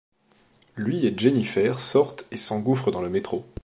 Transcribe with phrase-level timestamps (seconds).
[0.77, 3.45] Lui et Jennifer sortent et s'engouffrent dans le métro.